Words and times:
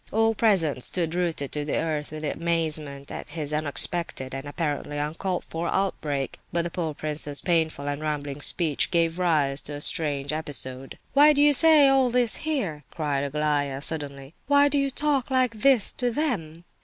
All 0.11 0.33
present 0.33 0.83
stood 0.83 1.13
rooted 1.13 1.51
to 1.51 1.63
the 1.63 1.75
earth 1.77 2.11
with 2.11 2.23
amazement 2.25 3.11
at 3.11 3.27
this 3.27 3.53
unexpected 3.53 4.33
and 4.33 4.47
apparently 4.47 4.97
uncalled 4.97 5.43
for 5.43 5.67
outbreak; 5.67 6.39
but 6.51 6.63
the 6.63 6.71
poor 6.71 6.95
prince's 6.95 7.39
painful 7.39 7.87
and 7.87 8.01
rambling 8.01 8.41
speech 8.41 8.89
gave 8.89 9.19
rise 9.19 9.61
to 9.61 9.75
a 9.75 9.79
strange 9.81 10.33
episode. 10.33 10.97
"Why 11.13 11.33
do 11.33 11.41
you 11.43 11.53
say 11.53 11.87
all 11.87 12.09
this 12.09 12.37
here?" 12.37 12.83
cried 12.89 13.23
Aglaya, 13.23 13.79
suddenly. 13.79 14.33
"Why 14.47 14.69
do 14.69 14.79
you 14.79 14.89
talk 14.89 15.29
like 15.29 15.61
this 15.61 15.91
to 15.97 16.09
_them? 16.09 16.63